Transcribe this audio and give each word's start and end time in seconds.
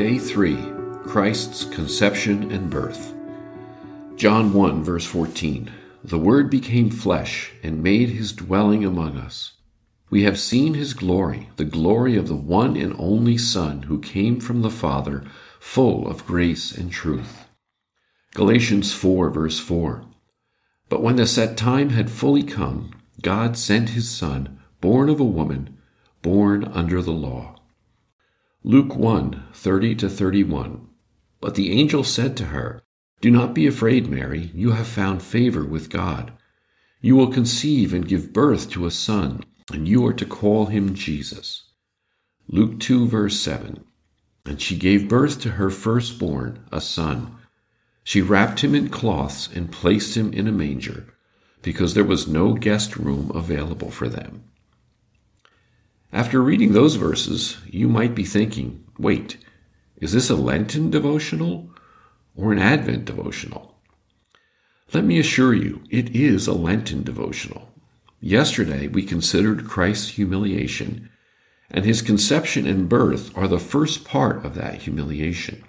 Day 0.00 0.18
3 0.18 0.56
Christ's 1.04 1.66
Conception 1.66 2.50
and 2.50 2.70
Birth. 2.70 3.12
John 4.16 4.54
1, 4.54 4.82
verse 4.82 5.04
14. 5.04 5.70
The 6.02 6.18
Word 6.18 6.48
became 6.48 6.88
flesh 6.88 7.52
and 7.62 7.82
made 7.82 8.08
his 8.08 8.32
dwelling 8.32 8.82
among 8.82 9.18
us. 9.18 9.58
We 10.08 10.22
have 10.22 10.40
seen 10.40 10.72
his 10.72 10.94
glory, 10.94 11.50
the 11.56 11.66
glory 11.66 12.16
of 12.16 12.28
the 12.28 12.34
one 12.34 12.78
and 12.78 12.96
only 12.98 13.36
Son 13.36 13.82
who 13.82 14.00
came 14.00 14.40
from 14.40 14.62
the 14.62 14.70
Father, 14.70 15.22
full 15.58 16.08
of 16.08 16.26
grace 16.26 16.72
and 16.72 16.90
truth. 16.90 17.44
Galatians 18.32 18.94
4, 18.94 19.28
verse 19.28 19.60
4. 19.60 20.06
But 20.88 21.02
when 21.02 21.16
the 21.16 21.26
set 21.26 21.58
time 21.58 21.90
had 21.90 22.10
fully 22.10 22.42
come, 22.42 22.92
God 23.20 23.58
sent 23.58 23.90
his 23.90 24.08
Son, 24.08 24.60
born 24.80 25.10
of 25.10 25.20
a 25.20 25.24
woman, 25.24 25.76
born 26.22 26.64
under 26.64 27.02
the 27.02 27.12
law. 27.12 27.59
Luke 28.62 28.94
1 28.94 29.42
30 29.54 29.94
to 29.94 30.08
31. 30.10 30.86
But 31.40 31.54
the 31.54 31.72
angel 31.72 32.04
said 32.04 32.36
to 32.36 32.46
her, 32.46 32.82
Do 33.22 33.30
not 33.30 33.54
be 33.54 33.66
afraid, 33.66 34.06
Mary, 34.06 34.50
you 34.54 34.72
have 34.72 34.86
found 34.86 35.22
favor 35.22 35.64
with 35.64 35.88
God. 35.88 36.34
You 37.00 37.16
will 37.16 37.32
conceive 37.32 37.94
and 37.94 38.06
give 38.06 38.34
birth 38.34 38.68
to 38.72 38.84
a 38.84 38.90
son, 38.90 39.44
and 39.72 39.88
you 39.88 40.06
are 40.06 40.12
to 40.12 40.26
call 40.26 40.66
him 40.66 40.94
Jesus. 40.94 41.70
Luke 42.48 42.78
2 42.80 43.08
verse 43.08 43.40
7. 43.40 43.82
And 44.44 44.60
she 44.60 44.76
gave 44.76 45.08
birth 45.08 45.40
to 45.40 45.52
her 45.52 45.70
firstborn, 45.70 46.62
a 46.70 46.82
son. 46.82 47.38
She 48.04 48.20
wrapped 48.20 48.60
him 48.60 48.74
in 48.74 48.90
cloths 48.90 49.48
and 49.54 49.72
placed 49.72 50.18
him 50.18 50.34
in 50.34 50.46
a 50.46 50.52
manger, 50.52 51.14
because 51.62 51.94
there 51.94 52.04
was 52.04 52.28
no 52.28 52.52
guest 52.52 52.96
room 52.96 53.32
available 53.34 53.90
for 53.90 54.10
them. 54.10 54.49
After 56.12 56.42
reading 56.42 56.72
those 56.72 56.96
verses, 56.96 57.58
you 57.66 57.88
might 57.88 58.16
be 58.16 58.24
thinking, 58.24 58.84
wait, 58.98 59.36
is 59.98 60.12
this 60.12 60.28
a 60.28 60.34
Lenten 60.34 60.90
devotional 60.90 61.70
or 62.34 62.52
an 62.52 62.58
Advent 62.58 63.04
devotional? 63.04 63.76
Let 64.92 65.04
me 65.04 65.20
assure 65.20 65.54
you, 65.54 65.82
it 65.88 66.16
is 66.16 66.48
a 66.48 66.52
Lenten 66.52 67.04
devotional. 67.04 67.70
Yesterday, 68.20 68.88
we 68.88 69.04
considered 69.04 69.68
Christ's 69.68 70.08
humiliation, 70.08 71.08
and 71.70 71.84
his 71.84 72.02
conception 72.02 72.66
and 72.66 72.88
birth 72.88 73.36
are 73.38 73.46
the 73.46 73.60
first 73.60 74.04
part 74.04 74.44
of 74.44 74.54
that 74.56 74.82
humiliation. 74.82 75.62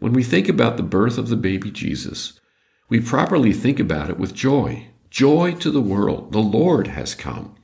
When 0.00 0.12
we 0.12 0.24
think 0.24 0.48
about 0.48 0.76
the 0.76 0.82
birth 0.82 1.18
of 1.18 1.28
the 1.28 1.36
baby 1.36 1.70
Jesus, 1.70 2.40
we 2.88 3.00
properly 3.00 3.52
think 3.52 3.78
about 3.78 4.10
it 4.10 4.18
with 4.18 4.34
joy. 4.34 4.88
Joy 5.08 5.54
to 5.54 5.70
the 5.70 5.80
world, 5.80 6.32
the 6.32 6.40
Lord 6.40 6.88
has 6.88 7.14
come. 7.14 7.55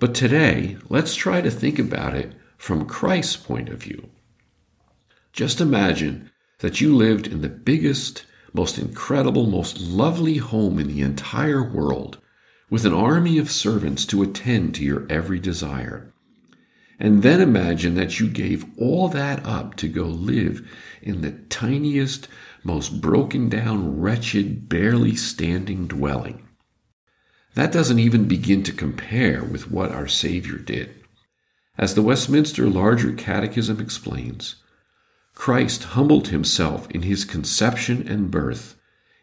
But 0.00 0.14
today, 0.14 0.76
let's 0.88 1.16
try 1.16 1.40
to 1.40 1.50
think 1.50 1.78
about 1.78 2.14
it 2.14 2.32
from 2.56 2.86
Christ's 2.86 3.36
point 3.36 3.68
of 3.68 3.82
view. 3.82 4.10
Just 5.32 5.60
imagine 5.60 6.30
that 6.60 6.80
you 6.80 6.94
lived 6.94 7.26
in 7.26 7.42
the 7.42 7.48
biggest, 7.48 8.24
most 8.52 8.78
incredible, 8.78 9.46
most 9.46 9.80
lovely 9.80 10.36
home 10.36 10.78
in 10.78 10.86
the 10.86 11.02
entire 11.02 11.62
world, 11.62 12.18
with 12.70 12.84
an 12.84 12.94
army 12.94 13.38
of 13.38 13.50
servants 13.50 14.04
to 14.06 14.22
attend 14.22 14.74
to 14.76 14.84
your 14.84 15.06
every 15.10 15.40
desire. 15.40 16.12
And 17.00 17.22
then 17.22 17.40
imagine 17.40 17.94
that 17.94 18.18
you 18.20 18.28
gave 18.28 18.66
all 18.78 19.08
that 19.08 19.44
up 19.44 19.76
to 19.76 19.88
go 19.88 20.04
live 20.04 20.68
in 21.02 21.22
the 21.22 21.32
tiniest, 21.48 22.28
most 22.64 23.00
broken 23.00 23.48
down, 23.48 24.00
wretched, 24.00 24.68
barely 24.68 25.14
standing 25.14 25.86
dwelling. 25.86 26.47
That 27.58 27.72
doesn't 27.72 27.98
even 27.98 28.28
begin 28.28 28.62
to 28.62 28.72
compare 28.72 29.42
with 29.42 29.68
what 29.68 29.90
our 29.90 30.06
Savior 30.06 30.58
did. 30.58 30.94
As 31.76 31.96
the 31.96 32.02
Westminster 32.02 32.68
Larger 32.68 33.12
Catechism 33.12 33.80
explains, 33.80 34.62
Christ 35.34 35.82
humbled 35.82 36.28
himself 36.28 36.88
in 36.92 37.02
his 37.02 37.24
conception 37.24 38.06
and 38.06 38.30
birth, 38.30 38.76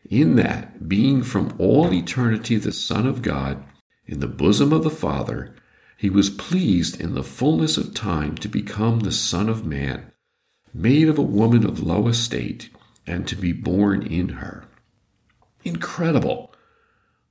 in 0.09 0.35
that, 0.35 0.89
being 0.89 1.23
from 1.23 1.55
all 1.57 1.93
eternity 1.93 2.57
the 2.57 2.73
Son 2.73 3.07
of 3.07 3.21
God, 3.21 3.63
in 4.05 4.19
the 4.19 4.27
bosom 4.27 4.73
of 4.73 4.83
the 4.83 4.89
Father, 4.89 5.55
he 5.97 6.09
was 6.09 6.29
pleased 6.29 6.99
in 6.99 7.13
the 7.13 7.23
fullness 7.23 7.77
of 7.77 7.93
time 7.93 8.35
to 8.39 8.49
become 8.49 8.99
the 8.99 9.13
Son 9.13 9.47
of 9.47 9.65
Man, 9.65 10.11
made 10.73 11.07
of 11.07 11.17
a 11.17 11.21
woman 11.21 11.65
of 11.65 11.81
low 11.81 12.09
estate, 12.09 12.69
and 13.07 13.29
to 13.29 13.37
be 13.37 13.53
born 13.53 14.05
in 14.05 14.27
her. 14.27 14.65
Incredible! 15.63 16.53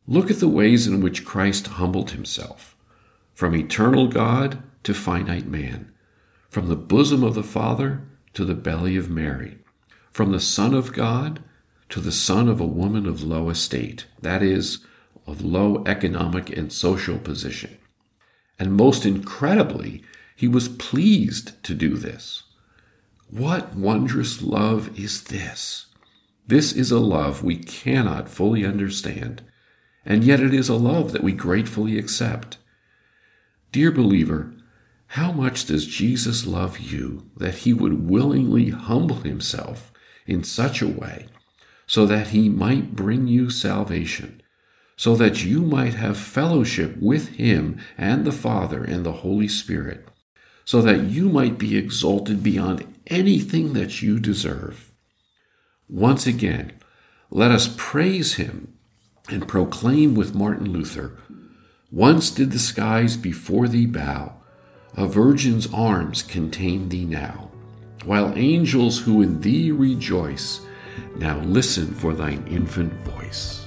Look 0.06 0.30
at 0.30 0.40
the 0.40 0.48
ways 0.48 0.86
in 0.86 1.00
which 1.00 1.24
Christ 1.24 1.66
humbled 1.66 2.10
himself 2.10 2.76
from 3.32 3.56
eternal 3.56 4.06
God 4.06 4.62
to 4.84 4.94
finite 4.94 5.46
man, 5.46 5.92
from 6.48 6.68
the 6.68 6.76
bosom 6.76 7.24
of 7.24 7.34
the 7.34 7.42
Father 7.42 8.06
to 8.34 8.44
the 8.44 8.54
belly 8.54 8.96
of 8.96 9.10
Mary, 9.10 9.58
from 10.12 10.30
the 10.30 10.40
Son 10.40 10.74
of 10.74 10.92
God 10.92 11.42
to 11.88 12.00
the 12.00 12.12
son 12.12 12.48
of 12.48 12.60
a 12.60 12.66
woman 12.66 13.06
of 13.06 13.22
low 13.22 13.48
estate, 13.50 14.06
that 14.20 14.42
is, 14.42 14.84
of 15.26 15.42
low 15.42 15.82
economic 15.86 16.54
and 16.56 16.72
social 16.72 17.18
position. 17.18 17.76
And 18.58 18.74
most 18.74 19.06
incredibly, 19.06 20.02
he 20.36 20.48
was 20.48 20.68
pleased 20.68 21.62
to 21.64 21.74
do 21.74 21.96
this. 21.96 22.42
What 23.30 23.74
wondrous 23.74 24.42
love 24.42 24.98
is 24.98 25.24
this? 25.24 25.86
This 26.46 26.72
is 26.72 26.90
a 26.90 26.98
love 26.98 27.42
we 27.42 27.56
cannot 27.56 28.28
fully 28.28 28.64
understand 28.64 29.42
and 30.04 30.24
yet 30.24 30.40
it 30.40 30.52
is 30.52 30.68
a 30.68 30.74
love 30.74 31.12
that 31.12 31.22
we 31.22 31.32
gratefully 31.32 31.98
accept. 31.98 32.58
Dear 33.72 33.90
believer, 33.90 34.52
how 35.08 35.32
much 35.32 35.66
does 35.66 35.86
Jesus 35.86 36.46
love 36.46 36.78
you 36.78 37.30
that 37.36 37.54
he 37.56 37.72
would 37.72 38.08
willingly 38.08 38.70
humble 38.70 39.16
himself 39.16 39.92
in 40.26 40.42
such 40.42 40.82
a 40.82 40.88
way 40.88 41.28
so 41.86 42.06
that 42.06 42.28
he 42.28 42.48
might 42.48 42.96
bring 42.96 43.26
you 43.26 43.50
salvation, 43.50 44.42
so 44.96 45.14
that 45.16 45.44
you 45.44 45.62
might 45.62 45.94
have 45.94 46.16
fellowship 46.16 46.96
with 46.98 47.28
him 47.36 47.78
and 47.98 48.24
the 48.24 48.32
Father 48.32 48.82
and 48.82 49.04
the 49.04 49.12
Holy 49.12 49.48
Spirit, 49.48 50.08
so 50.64 50.80
that 50.82 51.04
you 51.04 51.28
might 51.28 51.58
be 51.58 51.76
exalted 51.76 52.42
beyond 52.42 52.86
anything 53.06 53.72
that 53.74 54.02
you 54.02 54.18
deserve? 54.18 54.92
Once 55.88 56.26
again, 56.26 56.72
let 57.30 57.50
us 57.50 57.74
praise 57.76 58.34
him 58.34 58.73
and 59.28 59.48
proclaim 59.48 60.14
with 60.14 60.34
Martin 60.34 60.72
Luther 60.72 61.16
Once 61.90 62.30
did 62.30 62.52
the 62.52 62.58
skies 62.58 63.16
before 63.16 63.68
thee 63.68 63.86
bow, 63.86 64.34
a 64.96 65.06
virgin's 65.06 65.72
arms 65.72 66.22
contain 66.22 66.88
thee 66.88 67.04
now, 67.04 67.50
while 68.04 68.32
angels 68.36 69.00
who 69.00 69.22
in 69.22 69.40
thee 69.40 69.70
rejoice 69.70 70.60
now 71.16 71.38
listen 71.40 71.92
for 71.94 72.14
thine 72.14 72.46
infant 72.48 72.92
voice. 73.04 73.63